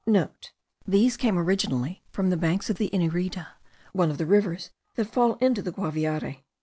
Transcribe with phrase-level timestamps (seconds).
[0.45, 3.49] (* These came originally from the banks of the Inirida,
[3.93, 6.39] one of the rivers that fall into the Guaviare.)